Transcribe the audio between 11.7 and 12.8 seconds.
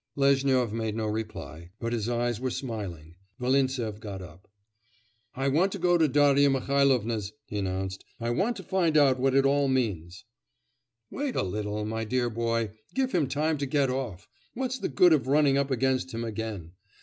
my dear boy;